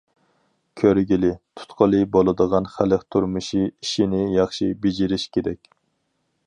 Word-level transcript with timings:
كۆرگىلى، 0.81 1.29
تۇتقىلى 1.59 1.99
بولىدىغان 2.15 2.69
خەلق 2.77 3.05
تۇرمۇشى 3.15 3.61
ئىشىنى 3.69 4.25
ياخشى 4.39 4.73
بېجىرىش 4.87 5.29
كېرەك. 5.37 5.73